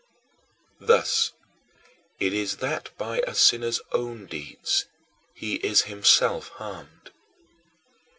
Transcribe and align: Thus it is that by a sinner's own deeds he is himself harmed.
Thus 0.79 1.33
it 2.19 2.33
is 2.33 2.57
that 2.57 2.89
by 2.97 3.19
a 3.19 3.35
sinner's 3.35 3.79
own 3.91 4.25
deeds 4.25 4.87
he 5.31 5.57
is 5.57 5.83
himself 5.83 6.47
harmed. 6.55 7.11